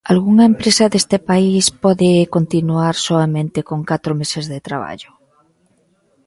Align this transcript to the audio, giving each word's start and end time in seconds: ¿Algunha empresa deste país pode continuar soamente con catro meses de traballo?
¿Algunha 0.13 0.45
empresa 0.51 0.85
deste 0.93 1.17
país 1.29 1.63
pode 1.83 2.09
continuar 2.35 2.95
soamente 3.05 3.59
con 3.69 3.79
catro 3.91 4.11
meses 4.19 4.45
de 4.51 4.59
traballo? 4.67 5.09